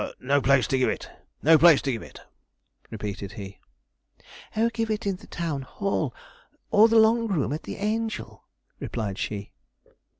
No 0.19 0.41
place 0.41 0.65
to 0.65 0.79
give 0.79 0.89
it 0.89 1.11
no 1.43 1.59
place 1.59 1.79
to 1.83 1.91
give 1.91 2.01
it,' 2.01 2.21
repeated 2.89 3.33
he. 3.33 3.59
'Oh, 4.57 4.71
give 4.73 4.89
it 4.89 5.05
in 5.05 5.17
the 5.17 5.27
town 5.27 5.61
hall, 5.61 6.11
or 6.71 6.87
the 6.87 6.97
long 6.97 7.27
room 7.27 7.53
at 7.53 7.61
the 7.61 7.75
Angel,' 7.75 8.43
replied 8.79 9.19
she. 9.19 9.51